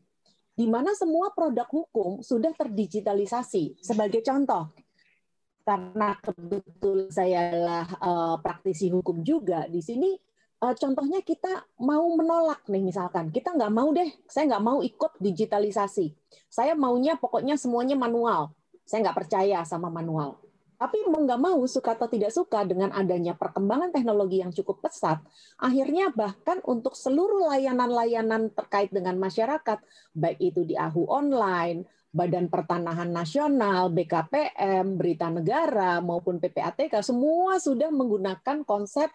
di 0.55 0.65
mana 0.71 0.95
semua 0.95 1.35
produk 1.35 1.67
hukum 1.67 2.23
sudah 2.23 2.55
terdigitalisasi. 2.55 3.83
Sebagai 3.83 4.23
contoh, 4.23 4.71
karena 5.67 6.15
kebetulan 6.23 7.11
saya 7.11 7.51
adalah 7.51 7.85
uh, 7.99 8.35
praktisi 8.39 8.87
hukum 8.87 9.19
juga, 9.19 9.67
di 9.67 9.83
sini 9.83 10.15
contohnya 10.57 11.21
kita 11.21 11.69
mau 11.77 12.05
menolak 12.17 12.65
nih 12.65 12.81
misalkan. 12.81 13.29
Kita 13.29 13.53
nggak 13.53 13.73
mau 13.73 13.93
deh. 13.93 14.09
Saya 14.25 14.49
nggak 14.55 14.65
mau 14.65 14.79
ikut 14.81 15.21
digitalisasi. 15.21 16.17
Saya 16.49 16.73
maunya 16.73 17.13
pokoknya 17.13 17.61
semuanya 17.61 17.93
manual. 17.93 18.57
Saya 18.81 19.05
nggak 19.05 19.17
percaya 19.21 19.61
sama 19.69 19.93
manual. 19.93 20.41
Tapi 20.77 21.09
mau 21.09 21.25
nggak 21.25 21.41
mau 21.41 21.57
suka 21.65 21.97
atau 21.97 22.05
tidak 22.05 22.29
suka 22.29 22.61
dengan 22.61 22.93
adanya 22.93 23.33
perkembangan 23.33 23.89
teknologi 23.89 24.45
yang 24.45 24.53
cukup 24.53 24.85
pesat 24.85 25.17
akhirnya 25.57 26.13
bahkan 26.13 26.61
untuk 26.69 26.93
seluruh 26.93 27.49
layanan-layanan 27.49 28.53
terkait 28.53 28.93
dengan 28.93 29.17
masyarakat 29.17 29.81
baik 30.13 30.37
itu 30.37 30.69
di 30.69 30.77
ahu 30.77 31.09
online 31.09 31.89
Badan 32.13 32.47
Pertanahan 32.49 33.09
Nasional, 33.09 33.89
BKPM, 33.89 35.01
Berita 35.01 35.33
Negara 35.33 35.97
maupun 35.97 36.37
PPATK 36.37 37.01
semua 37.01 37.57
sudah 37.57 37.89
menggunakan 37.89 38.61
konsep 38.61 39.09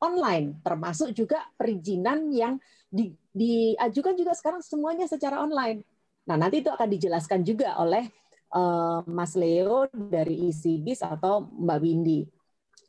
online, 0.00 0.60
termasuk 0.60 1.12
juga 1.16 1.40
perizinan 1.56 2.28
yang 2.32 2.60
di, 2.86 3.12
diajukan 3.32 4.14
juga 4.16 4.32
sekarang 4.36 4.60
semuanya 4.60 5.08
secara 5.08 5.40
online. 5.40 5.82
Nah, 6.26 6.36
nanti 6.36 6.60
itu 6.60 6.70
akan 6.72 6.88
dijelaskan 6.90 7.40
juga 7.46 7.78
oleh 7.78 8.10
uh, 8.52 9.02
Mas 9.06 9.34
Leo 9.38 9.86
dari 9.92 10.50
ICBIS 10.50 11.06
atau 11.06 11.46
Mbak 11.46 11.78
Windy 11.80 12.26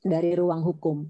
dari 0.02 0.34
ruang 0.34 0.62
hukum. 0.66 1.06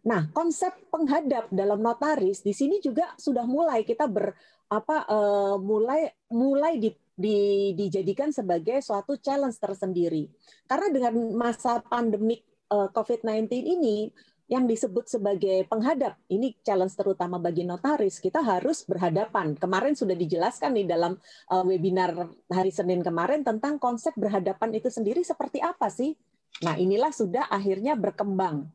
Nah, 0.00 0.32
konsep 0.32 0.72
penghadap 0.88 1.52
dalam 1.52 1.80
notaris 1.84 2.40
di 2.40 2.56
sini 2.56 2.80
juga 2.80 3.12
sudah 3.20 3.44
mulai 3.44 3.84
kita 3.84 4.08
ber 4.08 4.32
apa 4.70 5.04
uh, 5.10 5.56
mulai 5.58 6.08
mulai 6.30 6.78
di, 6.78 6.94
di, 7.12 7.36
dijadikan 7.76 8.32
sebagai 8.32 8.80
suatu 8.80 9.20
challenge 9.20 9.60
tersendiri. 9.60 10.30
Karena 10.64 10.88
dengan 10.88 11.14
masa 11.36 11.84
pandemik 11.84 12.40
uh, 12.72 12.88
COVID-19 12.94 13.50
ini 13.60 14.08
yang 14.50 14.66
disebut 14.66 15.06
sebagai 15.06 15.62
penghadap. 15.70 16.18
Ini 16.26 16.58
challenge 16.66 16.98
terutama 16.98 17.38
bagi 17.38 17.62
notaris. 17.62 18.18
Kita 18.18 18.42
harus 18.42 18.82
berhadapan. 18.82 19.54
Kemarin 19.54 19.94
sudah 19.94 20.18
dijelaskan 20.18 20.74
di 20.74 20.90
dalam 20.90 21.14
uh, 21.54 21.62
webinar 21.62 22.10
hari 22.50 22.74
Senin 22.74 22.98
kemarin 23.06 23.46
tentang 23.46 23.78
konsep 23.78 24.10
berhadapan 24.18 24.74
itu 24.74 24.90
sendiri 24.90 25.22
seperti 25.22 25.62
apa 25.62 25.86
sih? 25.86 26.18
Nah, 26.66 26.74
inilah 26.74 27.14
sudah 27.14 27.46
akhirnya 27.46 27.94
berkembang. 27.94 28.66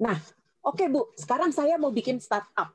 Nah, 0.00 0.16
oke 0.64 0.80
okay, 0.80 0.88
Bu, 0.88 1.12
sekarang 1.20 1.52
saya 1.52 1.76
mau 1.76 1.92
bikin 1.92 2.16
startup. 2.16 2.72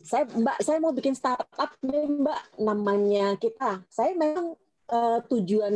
Saya 0.00 0.24
Mbak, 0.24 0.58
saya 0.64 0.78
mau 0.80 0.96
bikin 0.96 1.12
startup 1.12 1.70
nih 1.84 2.08
Mbak, 2.08 2.42
namanya 2.64 3.36
kita. 3.36 3.84
Saya 3.92 4.16
memang 4.16 4.56
uh, 4.88 5.20
tujuan 5.28 5.74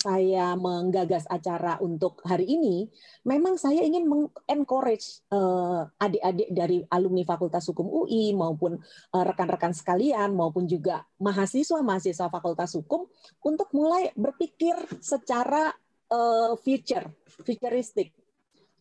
saya 0.00 0.56
menggagas 0.56 1.28
acara 1.28 1.76
untuk 1.80 2.24
hari 2.24 2.48
ini, 2.48 2.88
memang 3.28 3.60
saya 3.60 3.84
ingin 3.84 4.08
mengencourage 4.08 5.24
uh, 5.30 5.86
adik-adik 6.00 6.48
dari 6.50 6.78
alumni 6.88 7.22
Fakultas 7.24 7.68
Hukum 7.68 7.86
UI 7.86 8.32
maupun 8.32 8.80
uh, 8.80 9.24
rekan-rekan 9.24 9.76
sekalian 9.76 10.32
maupun 10.32 10.64
juga 10.64 11.04
mahasiswa-mahasiswa 11.20 12.32
Fakultas 12.32 12.72
Hukum 12.76 13.06
untuk 13.44 13.68
mulai 13.76 14.10
berpikir 14.16 14.74
secara 15.04 15.72
uh, 16.10 16.56
future, 16.58 17.04
futuristic. 17.28 18.12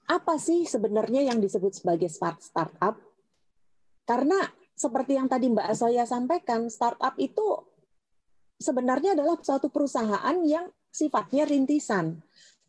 Apa 0.03 0.35
sih 0.35 0.67
sebenarnya 0.67 1.23
yang 1.23 1.39
disebut 1.39 1.79
sebagai 1.79 2.11
smart 2.11 2.43
startup? 2.43 2.99
Karena 4.03 4.35
seperti 4.75 5.15
yang 5.15 5.31
tadi 5.31 5.47
Mbak 5.47 5.67
Asoya 5.71 6.03
sampaikan, 6.03 6.67
startup 6.67 7.15
itu 7.15 7.72
sebenarnya 8.63 9.19
adalah 9.19 9.35
suatu 9.43 9.67
perusahaan 9.67 10.37
yang 10.47 10.71
sifatnya 10.87 11.43
rintisan. 11.43 12.23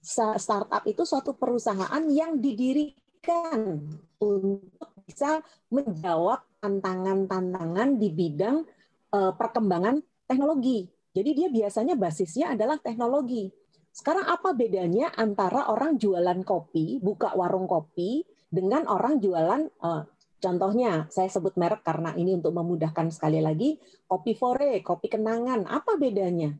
Startup 0.04 0.82
itu 0.84 1.06
suatu 1.06 1.32
perusahaan 1.38 2.02
yang 2.10 2.36
didirikan 2.42 3.80
untuk 4.20 4.90
bisa 5.06 5.40
menjawab 5.72 6.44
tantangan-tantangan 6.60 7.96
di 7.96 8.08
bidang 8.12 8.66
eh, 9.14 9.32
perkembangan 9.32 10.02
teknologi. 10.28 10.84
Jadi 11.14 11.30
dia 11.32 11.48
biasanya 11.48 11.94
basisnya 11.94 12.52
adalah 12.52 12.76
teknologi. 12.82 13.48
Sekarang 13.94 14.26
apa 14.26 14.50
bedanya 14.52 15.14
antara 15.14 15.70
orang 15.70 15.96
jualan 15.96 16.42
kopi, 16.42 16.98
buka 16.98 17.32
warung 17.38 17.70
kopi, 17.70 18.26
dengan 18.50 18.84
orang 18.90 19.22
jualan 19.22 19.62
eh, 19.70 20.02
Contohnya, 20.44 21.08
saya 21.08 21.32
sebut 21.32 21.56
merek 21.56 21.80
karena 21.80 22.12
ini 22.20 22.36
untuk 22.36 22.52
memudahkan 22.52 23.08
sekali 23.08 23.40
lagi, 23.40 23.80
kopi 24.04 24.36
fore, 24.36 24.84
kopi 24.84 25.08
kenangan, 25.08 25.64
apa 25.64 25.96
bedanya? 25.96 26.52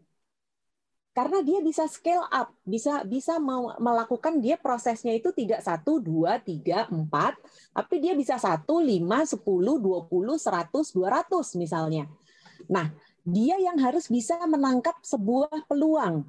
Karena 1.12 1.45
dia 1.45 1.61
bisa 1.61 1.85
scale 1.87 2.25
up, 2.33 2.50
bisa 2.64 3.05
bisa 3.05 3.37
melakukan 3.79 4.41
dia 4.41 4.57
prosesnya 4.59 5.14
itu 5.14 5.31
tidak 5.37 5.61
satu, 5.62 6.03
dua, 6.03 6.43
tiga, 6.43 6.91
empat, 6.91 7.38
tapi 7.71 8.03
dia 8.03 8.17
bisa 8.17 8.35
satu, 8.41 8.81
lima, 8.81 9.23
sepuluh, 9.23 9.79
dua 9.79 10.09
puluh, 10.11 10.41
seratus, 10.41 10.91
dua 10.91 11.21
ratus 11.21 11.55
misalnya. 11.55 12.11
Nah, 12.67 12.91
dia 13.23 13.61
yang 13.62 13.79
harus 13.79 14.11
bisa 14.11 14.41
menangkap 14.49 14.99
sebuah 15.07 15.69
peluang. 15.71 16.26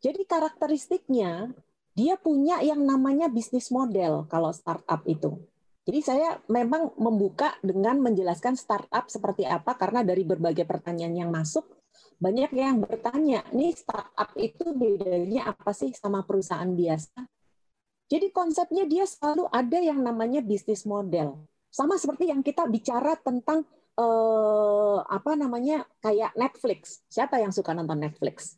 Jadi 0.00 0.24
karakteristiknya 0.24 1.52
dia 1.92 2.16
punya 2.16 2.64
yang 2.64 2.80
namanya 2.80 3.28
bisnis 3.28 3.68
model 3.68 4.24
kalau 4.24 4.56
startup 4.56 5.04
itu. 5.04 5.36
Jadi 5.82 5.98
saya 5.98 6.38
memang 6.46 6.94
membuka 6.94 7.58
dengan 7.58 7.98
menjelaskan 7.98 8.54
startup 8.54 9.10
seperti 9.10 9.42
apa 9.42 9.74
karena 9.74 10.06
dari 10.06 10.22
berbagai 10.22 10.62
pertanyaan 10.62 11.26
yang 11.26 11.30
masuk 11.34 11.66
banyak 12.22 12.54
yang 12.54 12.78
bertanya, 12.78 13.42
nih 13.50 13.74
startup 13.74 14.30
itu 14.38 14.70
bedanya 14.78 15.50
apa 15.50 15.74
sih 15.74 15.90
sama 15.90 16.22
perusahaan 16.22 16.70
biasa? 16.70 17.18
Jadi 18.06 18.30
konsepnya 18.30 18.86
dia 18.86 19.02
selalu 19.10 19.50
ada 19.50 19.78
yang 19.82 19.98
namanya 19.98 20.38
bisnis 20.38 20.86
model. 20.86 21.42
Sama 21.72 21.98
seperti 21.98 22.30
yang 22.30 22.44
kita 22.46 22.68
bicara 22.70 23.18
tentang 23.18 23.66
eh, 23.98 24.98
apa 25.02 25.34
namanya 25.34 25.82
kayak 25.98 26.36
Netflix. 26.38 27.02
Siapa 27.10 27.42
yang 27.42 27.50
suka 27.50 27.74
nonton 27.74 27.98
Netflix? 27.98 28.54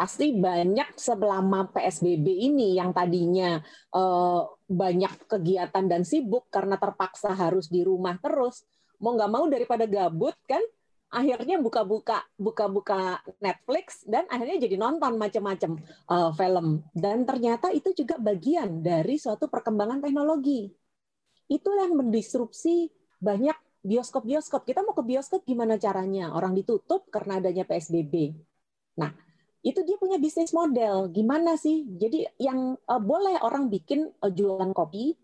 Pasti 0.00 0.32
banyak 0.32 0.96
selama 0.96 1.68
PSBB 1.76 2.24
ini 2.24 2.80
yang 2.80 2.96
tadinya 2.96 3.60
uh, 3.92 4.48
banyak 4.64 5.28
kegiatan 5.28 5.84
dan 5.84 6.08
sibuk 6.08 6.48
karena 6.48 6.80
terpaksa 6.80 7.36
harus 7.36 7.68
di 7.68 7.84
rumah 7.84 8.16
terus 8.16 8.64
mau 8.96 9.12
nggak 9.12 9.28
mau 9.28 9.44
daripada 9.52 9.84
gabut 9.84 10.32
kan 10.48 10.64
akhirnya 11.12 11.60
buka-buka 11.60 12.24
buka-buka 12.40 13.20
Netflix 13.44 14.00
dan 14.08 14.24
akhirnya 14.32 14.64
jadi 14.64 14.80
nonton 14.80 15.20
macam-macam 15.20 15.76
uh, 16.08 16.30
film. 16.32 16.80
Dan 16.94 17.26
ternyata 17.28 17.68
itu 17.74 17.90
juga 17.92 18.16
bagian 18.16 18.80
dari 18.80 19.18
suatu 19.18 19.50
perkembangan 19.50 20.00
teknologi. 20.00 20.70
Itu 21.50 21.74
yang 21.74 21.98
mendisrupsi 21.98 22.88
banyak 23.18 23.58
bioskop-bioskop. 23.82 24.62
Kita 24.62 24.86
mau 24.86 24.94
ke 24.94 25.02
bioskop 25.02 25.42
gimana 25.42 25.82
caranya? 25.82 26.30
Orang 26.30 26.54
ditutup 26.54 27.10
karena 27.10 27.42
adanya 27.42 27.66
PSBB 27.66 28.38
nah 28.98 29.10
itu 29.60 29.80
dia 29.84 29.96
punya 30.00 30.16
bisnis 30.16 30.52
model. 30.56 31.12
Gimana 31.12 31.56
sih? 31.60 31.84
Jadi 31.84 32.24
yang 32.40 32.76
uh, 32.88 33.00
boleh 33.00 33.36
orang 33.44 33.68
bikin 33.68 34.08
uh, 34.24 34.32
jualan 34.32 34.72
kopi, 34.72 35.16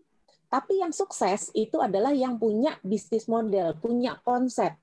tapi 0.47 0.79
yang 0.79 0.93
sukses 0.93 1.49
itu 1.57 1.81
adalah 1.81 2.13
yang 2.13 2.37
punya 2.37 2.77
bisnis 2.85 3.25
model, 3.25 3.75
punya 3.77 4.17
konsep. 4.21 4.77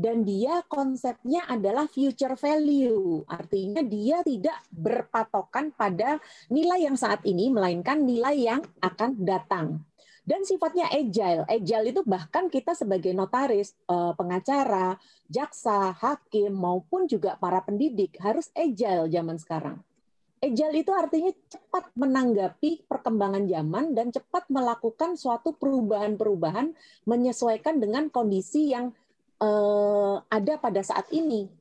Dan 0.00 0.24
dia 0.24 0.64
konsepnya 0.64 1.44
adalah 1.44 1.84
future 1.84 2.32
value. 2.32 3.20
Artinya 3.28 3.84
dia 3.84 4.24
tidak 4.24 4.56
berpatokan 4.72 5.76
pada 5.76 6.16
nilai 6.48 6.88
yang 6.88 6.96
saat 6.96 7.20
ini, 7.28 7.52
melainkan 7.52 8.00
nilai 8.00 8.32
yang 8.32 8.64
akan 8.80 9.10
datang 9.20 9.84
dan 10.24 10.44
sifatnya 10.44 10.86
agile. 10.92 11.44
Agile 11.48 11.90
itu 11.90 12.00
bahkan 12.04 12.46
kita 12.52 12.76
sebagai 12.76 13.10
notaris, 13.12 13.74
eh, 13.88 14.12
pengacara, 14.14 14.96
jaksa, 15.26 15.92
hakim 15.96 16.52
maupun 16.54 17.08
juga 17.08 17.36
para 17.40 17.60
pendidik 17.64 18.16
harus 18.20 18.48
agile 18.52 19.08
zaman 19.08 19.36
sekarang. 19.40 19.76
Agile 20.40 20.80
itu 20.80 20.92
artinya 20.96 21.32
cepat 21.52 21.92
menanggapi 21.92 22.88
perkembangan 22.88 23.44
zaman 23.44 23.92
dan 23.92 24.08
cepat 24.08 24.48
melakukan 24.48 25.12
suatu 25.20 25.52
perubahan-perubahan 25.52 26.72
menyesuaikan 27.04 27.76
dengan 27.76 28.08
kondisi 28.08 28.72
yang 28.72 28.96
eh, 29.40 30.16
ada 30.32 30.54
pada 30.56 30.80
saat 30.80 31.08
ini 31.12 31.60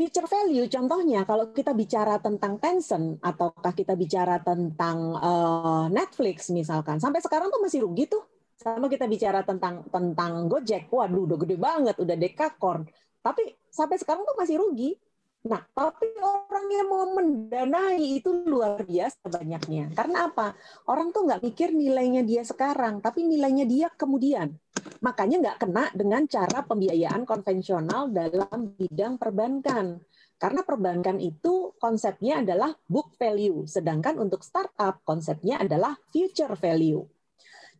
Future 0.00 0.24
value 0.24 0.64
contohnya 0.64 1.28
kalau 1.28 1.52
kita 1.52 1.76
bicara 1.76 2.16
tentang 2.16 2.56
Tencent 2.56 3.20
ataukah 3.20 3.76
kita 3.76 3.92
bicara 4.00 4.40
tentang 4.40 5.12
uh, 5.20 5.92
Netflix 5.92 6.48
misalkan 6.48 6.96
sampai 6.96 7.20
sekarang 7.20 7.52
tuh 7.52 7.60
masih 7.60 7.84
rugi 7.84 8.08
tuh. 8.08 8.24
Sama 8.56 8.88
kita 8.88 9.04
bicara 9.08 9.44
tentang 9.44 9.84
tentang 9.92 10.48
Gojek 10.48 10.88
waduh 10.88 11.24
udah 11.28 11.38
gede 11.40 11.56
banget 11.60 11.96
udah 12.00 12.16
dekakorn 12.16 12.88
tapi 13.20 13.52
sampai 13.68 14.00
sekarang 14.00 14.24
tuh 14.24 14.36
masih 14.36 14.56
rugi 14.60 14.96
Nah, 15.40 15.64
tapi 15.72 16.04
orang 16.20 16.66
yang 16.68 16.88
mau 16.92 17.06
mendanai 17.16 18.20
itu 18.20 18.28
luar 18.44 18.84
biasa 18.84 19.24
banyaknya. 19.24 19.88
Karena 19.96 20.28
apa? 20.28 20.52
Orang 20.84 21.16
tuh 21.16 21.24
nggak 21.24 21.40
mikir 21.40 21.72
nilainya 21.72 22.20
dia 22.20 22.44
sekarang, 22.44 23.00
tapi 23.00 23.24
nilainya 23.24 23.64
dia 23.64 23.88
kemudian. 23.88 24.52
Makanya 25.00 25.36
nggak 25.40 25.58
kena 25.64 25.84
dengan 25.96 26.28
cara 26.28 26.60
pembiayaan 26.60 27.24
konvensional 27.24 28.12
dalam 28.12 28.76
bidang 28.76 29.16
perbankan. 29.16 30.04
Karena 30.36 30.60
perbankan 30.60 31.16
itu 31.16 31.72
konsepnya 31.80 32.44
adalah 32.44 32.76
book 32.84 33.16
value, 33.16 33.64
sedangkan 33.64 34.20
untuk 34.20 34.44
startup 34.44 35.00
konsepnya 35.08 35.60
adalah 35.60 35.96
future 36.12 36.52
value. 36.52 37.00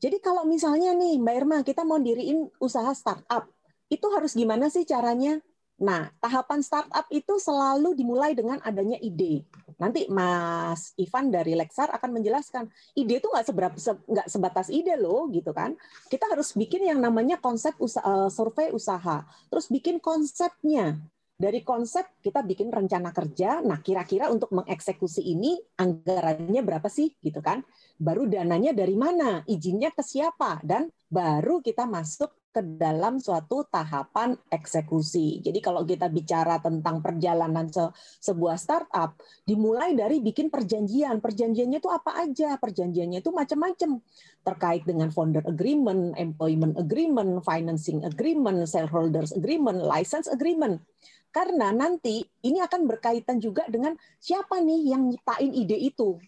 Jadi 0.00 0.17
kalau 0.25 0.49
misalnya 0.49 0.97
nih 0.97 1.21
Mbak 1.21 1.35
Irma, 1.37 1.59
kita 1.61 1.85
mau 1.85 2.00
diriin 2.00 2.49
usaha 2.57 2.88
startup, 2.97 3.49
itu 3.93 4.07
harus 4.12 4.33
gimana 4.33 4.73
sih 4.73 4.88
caranya? 4.88 5.45
Nah, 5.80 6.12
tahapan 6.20 6.60
startup 6.60 7.08
itu 7.08 7.40
selalu 7.40 7.96
dimulai 7.96 8.37
dengan 8.37 8.60
adanya 8.60 9.00
ide. 9.00 9.49
Nanti 9.80 10.04
Mas 10.12 10.92
Ivan 11.00 11.32
dari 11.32 11.56
Lexar 11.56 11.88
akan 11.88 12.20
menjelaskan, 12.20 12.68
ide 12.92 13.16
itu 13.16 13.26
nggak 13.32 13.46
seberapa 13.49 13.76
nggak 14.12 14.28
sebatas 14.28 14.68
ide 14.68 14.92
loh, 15.00 15.32
gitu 15.32 15.56
kan? 15.56 15.72
Kita 16.12 16.28
harus 16.28 16.52
bikin 16.52 16.84
yang 16.84 17.00
namanya 17.00 17.40
konsep 17.40 17.72
usaha, 17.80 18.04
eh, 18.04 18.28
survei 18.28 18.68
usaha, 18.76 19.25
terus 19.49 19.66
bikin 19.72 19.96
konsepnya. 19.99 21.00
dari 21.40 21.64
konsep 21.64 22.04
kita 22.20 22.44
bikin 22.44 22.68
rencana 22.68 23.16
kerja. 23.16 23.64
Nah, 23.64 23.80
kira-kira 23.80 24.28
untuk 24.28 24.52
mengeksekusi 24.52 25.25
ini 25.25 25.56
anggarannya 25.80 26.60
berapa 26.60 26.84
sih 26.92 27.16
gitu 27.25 27.40
kan? 27.40 27.64
Baru 27.96 28.28
dananya 28.28 28.76
dari 28.76 28.92
mana? 28.92 29.40
Izinnya 29.49 29.88
ke 29.88 30.04
siapa? 30.04 30.60
Dan 30.60 30.92
baru 31.08 31.64
kita 31.64 31.88
masuk 31.88 32.28
ke 32.50 32.62
dalam 32.62 33.23
suatu 33.23 33.62
tahapan 33.71 34.35
eksekusi. 34.50 35.38
Jadi 35.38 35.62
kalau 35.62 35.87
kita 35.87 36.11
bicara 36.11 36.59
tentang 36.59 36.99
perjalanan 36.99 37.71
se 37.71 37.87
sebuah 38.19 38.59
startup, 38.59 39.14
dimulai 39.47 39.95
dari 39.95 40.19
bikin 40.19 40.50
perjanjian. 40.50 41.23
Perjanjiannya 41.23 41.78
itu 41.78 41.90
apa 41.90 42.26
aja? 42.26 42.59
Perjanjiannya 42.59 43.23
itu 43.23 43.30
macam-macam. 43.30 44.02
Terkait 44.42 44.83
dengan 44.83 45.14
founder 45.14 45.47
agreement, 45.47 46.19
employment 46.19 46.75
agreement, 46.75 47.38
financing 47.47 48.02
agreement, 48.02 48.66
shareholders 48.66 49.30
agreement, 49.30 49.78
license 49.87 50.26
agreement. 50.26 50.83
Karena 51.30 51.71
nanti 51.71 52.26
ini 52.42 52.59
akan 52.59 52.90
berkaitan 52.90 53.38
juga 53.38 53.62
dengan 53.71 53.95
siapa 54.19 54.59
nih 54.59 54.90
yang 54.90 55.07
nyiptain 55.07 55.54
ide 55.54 55.78
itu. 55.78 56.19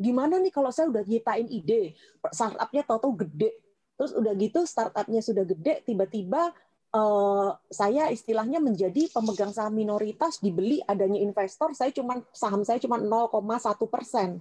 Gimana 0.00 0.40
nih 0.40 0.52
kalau 0.52 0.72
saya 0.72 0.88
udah 0.88 1.04
nyiptain 1.04 1.48
ide, 1.48 1.92
startupnya 2.32 2.84
tahu-tahu 2.84 3.28
gede, 3.28 3.65
terus 3.96 4.12
udah 4.12 4.32
gitu 4.36 4.62
startupnya 4.68 5.24
sudah 5.24 5.44
gede, 5.48 5.82
tiba-tiba 5.84 6.52
uh, 6.92 7.50
saya 7.72 8.12
istilahnya 8.12 8.60
menjadi 8.60 9.08
pemegang 9.10 9.50
saham 9.50 9.74
minoritas, 9.76 10.38
dibeli 10.40 10.80
adanya 10.84 11.20
investor, 11.20 11.72
saya 11.72 11.90
cuma 11.92 12.20
saham 12.30 12.62
saya 12.62 12.80
cuma 12.80 13.00
0,1 13.00 13.32
persen. 13.88 14.40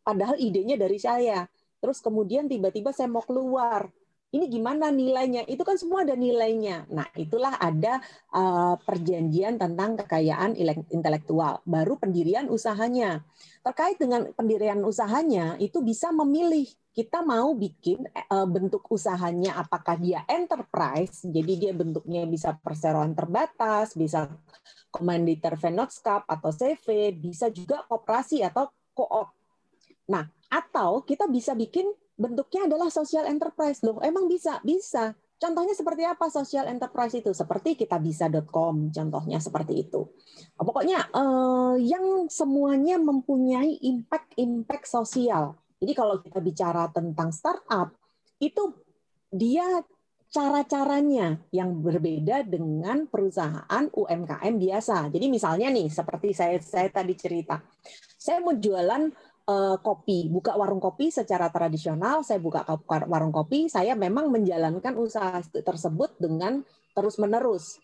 Padahal 0.00 0.40
idenya 0.40 0.80
dari 0.80 0.96
saya. 0.96 1.44
Terus 1.80 2.00
kemudian 2.00 2.44
tiba-tiba 2.48 2.92
saya 2.92 3.08
mau 3.08 3.24
keluar, 3.24 3.88
ini 4.30 4.46
gimana 4.46 4.94
nilainya? 4.94 5.42
Itu 5.50 5.66
kan 5.66 5.74
semua 5.74 6.06
ada 6.06 6.14
nilainya. 6.14 6.86
Nah, 6.86 7.06
itulah 7.18 7.58
ada 7.58 7.98
uh, 8.30 8.78
perjanjian 8.78 9.58
tentang 9.58 9.98
kekayaan 9.98 10.54
intelektual. 10.94 11.58
Baru 11.66 11.98
pendirian 11.98 12.46
usahanya. 12.46 13.26
Terkait 13.66 13.98
dengan 13.98 14.30
pendirian 14.38 14.78
usahanya, 14.86 15.58
itu 15.58 15.82
bisa 15.82 16.14
memilih 16.14 16.70
kita 16.94 17.26
mau 17.26 17.54
bikin 17.58 18.06
uh, 18.30 18.46
bentuk 18.46 18.86
usahanya 18.90 19.58
apakah 19.58 19.94
dia 19.98 20.26
enterprise, 20.26 21.22
jadi 21.22 21.52
dia 21.54 21.72
bentuknya 21.74 22.26
bisa 22.26 22.54
perseroan 22.58 23.14
terbatas, 23.14 23.94
bisa 23.94 24.30
komanditer 24.90 25.54
vennootschap 25.54 26.26
atau 26.26 26.50
CV, 26.50 27.14
bisa 27.14 27.46
juga 27.50 27.86
koperasi 27.86 28.42
atau 28.42 28.70
koop. 28.94 29.30
Nah, 30.10 30.26
atau 30.50 31.06
kita 31.06 31.30
bisa 31.30 31.54
bikin 31.54 31.86
bentuknya 32.20 32.68
adalah 32.68 32.92
social 32.92 33.24
enterprise 33.24 33.80
loh. 33.80 33.96
Emang 34.04 34.28
bisa? 34.28 34.60
Bisa. 34.60 35.16
Contohnya 35.40 35.72
seperti 35.72 36.04
apa 36.04 36.28
social 36.28 36.68
enterprise 36.68 37.16
itu? 37.16 37.32
Seperti 37.32 37.72
kita 37.72 37.96
bisa.com, 37.96 38.92
contohnya 38.92 39.40
seperti 39.40 39.88
itu. 39.88 40.04
Oh, 40.60 40.64
pokoknya 40.68 41.08
eh, 41.08 41.76
yang 41.80 42.28
semuanya 42.28 43.00
mempunyai 43.00 43.80
impact-impact 43.80 44.84
sosial. 44.84 45.56
Jadi 45.80 45.96
kalau 45.96 46.20
kita 46.20 46.44
bicara 46.44 46.92
tentang 46.92 47.32
startup, 47.32 47.88
itu 48.36 48.76
dia 49.32 49.80
cara-caranya 50.30 51.42
yang 51.50 51.82
berbeda 51.82 52.46
dengan 52.46 53.08
perusahaan 53.08 53.84
UMKM 53.90 54.54
biasa. 54.60 55.08
Jadi 55.08 55.26
misalnya 55.26 55.72
nih, 55.72 55.88
seperti 55.88 56.36
saya 56.36 56.60
saya 56.60 56.92
tadi 56.92 57.16
cerita, 57.16 57.58
saya 58.14 58.38
mau 58.38 58.54
jualan 58.54 59.10
uh, 59.50 59.76
kopi, 59.82 60.30
buka 60.30 60.54
warung 60.54 60.78
kopi 60.78 61.10
secara 61.10 61.50
tradisional, 61.50 62.22
saya 62.22 62.38
buka 62.38 62.62
warung 62.86 63.34
kopi, 63.34 63.66
saya 63.66 63.98
memang 63.98 64.30
menjalankan 64.30 64.94
usaha 64.94 65.42
tersebut 65.50 66.14
dengan 66.22 66.62
terus-menerus. 66.94 67.82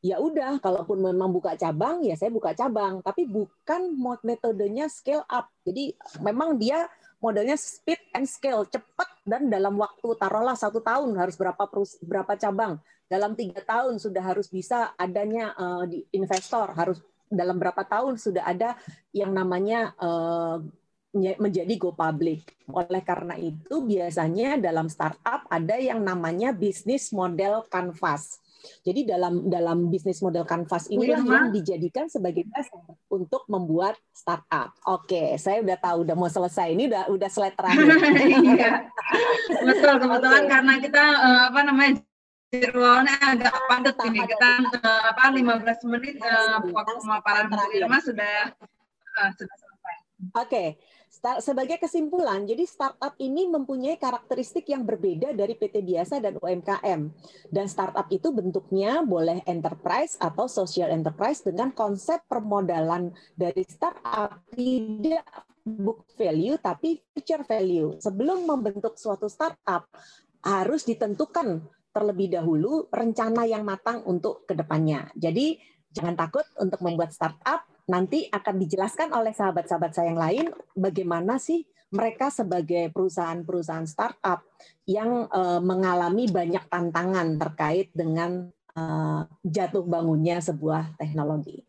Ya 0.00 0.16
udah, 0.16 0.56
kalaupun 0.64 0.96
memang 1.04 1.28
buka 1.28 1.54
cabang, 1.60 2.00
ya 2.00 2.16
saya 2.16 2.32
buka 2.32 2.56
cabang, 2.56 3.04
tapi 3.04 3.28
bukan 3.28 3.92
metodenya 4.24 4.88
scale 4.88 5.28
up. 5.28 5.52
Jadi 5.60 5.92
memang 6.24 6.56
dia 6.56 6.88
modelnya 7.20 7.54
speed 7.60 8.00
and 8.16 8.24
scale, 8.24 8.64
cepat 8.64 9.06
dan 9.28 9.52
dalam 9.52 9.76
waktu 9.76 10.08
taruhlah 10.16 10.56
satu 10.56 10.80
tahun 10.80 11.12
harus 11.20 11.36
berapa 11.36 11.68
berapa 12.00 12.32
cabang, 12.40 12.80
dalam 13.12 13.36
tiga 13.36 13.60
tahun 13.60 14.00
sudah 14.00 14.24
harus 14.24 14.48
bisa 14.48 14.96
adanya 14.96 15.52
uh, 15.60 15.84
investor, 16.16 16.72
harus 16.72 17.04
dalam 17.28 17.60
berapa 17.60 17.84
tahun 17.84 18.16
sudah 18.16 18.42
ada 18.42 18.80
yang 19.12 19.36
namanya 19.36 19.92
uh, 20.00 20.64
menjadi 21.14 21.74
go 21.74 21.90
public. 21.90 22.54
Oleh 22.70 23.02
karena 23.02 23.34
itu 23.34 23.82
biasanya 23.82 24.62
dalam 24.62 24.86
startup 24.86 25.42
ada 25.50 25.74
yang 25.74 25.98
namanya 26.06 26.54
bisnis 26.54 27.10
model 27.10 27.66
canvas. 27.66 28.38
Jadi 28.84 29.08
dalam 29.08 29.48
dalam 29.48 29.88
bisnis 29.88 30.20
model 30.20 30.44
canvas 30.44 30.86
ini 30.92 31.10
yang 31.10 31.50
dijadikan 31.50 32.06
sebagai 32.12 32.44
dasar 32.52 32.84
untuk 33.10 33.48
membuat 33.48 33.96
startup. 34.12 34.76
Oke, 34.86 35.34
saya 35.40 35.64
udah 35.64 35.80
tahu 35.80 36.04
udah 36.06 36.14
mau 36.14 36.30
selesai 36.30 36.68
ini 36.76 36.86
udah 36.86 37.08
udah 37.08 37.28
slide 37.32 37.56
terakhir. 37.56 37.88
iya. 38.52 38.72
Betul 39.64 39.94
kebetulan 39.98 40.44
okay. 40.44 40.52
karena 40.52 40.74
kita 40.78 41.04
uh, 41.24 41.42
apa 41.50 41.60
namanya 41.66 41.92
jadwalnya 42.52 43.16
agak 43.18 43.54
padat 43.66 43.96
ini. 44.06 44.20
Kita 44.28 44.50
uh, 44.76 45.02
apa 45.08 45.24
15 45.32 45.90
menit 45.90 46.14
uh, 46.20 46.60
waktu 46.70 46.92
pemaparan 47.00 47.48
Bu 47.48 47.64
Irma 47.72 47.98
sudah 48.04 48.52
uh, 49.24 49.30
sudah 49.40 49.56
selesai. 49.56 49.96
Oke. 50.36 50.46
Okay 50.46 50.68
sebagai 51.42 51.82
kesimpulan, 51.82 52.46
jadi 52.46 52.62
startup 52.62 53.18
ini 53.18 53.50
mempunyai 53.50 53.98
karakteristik 53.98 54.70
yang 54.70 54.86
berbeda 54.86 55.34
dari 55.34 55.58
PT 55.58 55.82
biasa 55.82 56.22
dan 56.22 56.38
UMKM. 56.38 57.00
Dan 57.50 57.66
startup 57.66 58.06
itu 58.14 58.30
bentuknya 58.30 59.02
boleh 59.02 59.42
enterprise 59.42 60.14
atau 60.22 60.46
social 60.46 60.94
enterprise 60.94 61.42
dengan 61.42 61.74
konsep 61.74 62.22
permodalan 62.30 63.10
dari 63.34 63.66
startup 63.66 64.38
tidak 64.54 65.26
book 65.66 66.06
value 66.14 66.56
tapi 66.62 67.02
future 67.10 67.42
value. 67.42 67.98
Sebelum 67.98 68.46
membentuk 68.46 68.94
suatu 68.94 69.26
startup 69.26 69.90
harus 70.46 70.86
ditentukan 70.86 71.60
terlebih 71.90 72.38
dahulu 72.38 72.86
rencana 72.86 73.50
yang 73.50 73.66
matang 73.66 74.06
untuk 74.06 74.46
ke 74.46 74.54
depannya. 74.54 75.10
Jadi 75.18 75.58
jangan 75.90 76.14
takut 76.14 76.46
untuk 76.62 76.80
membuat 76.86 77.10
startup 77.10 77.66
nanti 77.90 78.30
akan 78.30 78.54
dijelaskan 78.62 79.10
oleh 79.10 79.34
sahabat-sahabat 79.34 79.90
saya 79.90 80.14
yang 80.14 80.20
lain 80.22 80.46
bagaimana 80.78 81.42
sih 81.42 81.66
mereka 81.90 82.30
sebagai 82.30 82.94
perusahaan-perusahaan 82.94 83.90
startup 83.90 84.46
yang 84.86 85.26
uh, 85.26 85.58
mengalami 85.58 86.30
banyak 86.30 86.62
tantangan 86.70 87.34
terkait 87.34 87.90
dengan 87.90 88.46
uh, 88.78 89.26
jatuh 89.42 89.82
bangunnya 89.82 90.38
sebuah 90.38 90.94
teknologi. 90.94 91.66